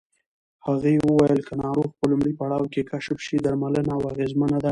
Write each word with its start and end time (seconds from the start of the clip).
هغې 0.67 0.93
وویل 1.07 1.41
که 1.47 1.53
ناروغي 1.61 1.89
په 1.99 2.05
لومړي 2.11 2.31
پړاو 2.39 2.71
کې 2.73 2.87
کشف 2.91 3.17
شي، 3.27 3.37
درملنه 3.45 3.93
اغېزمنه 4.09 4.53
ده. 4.57 4.59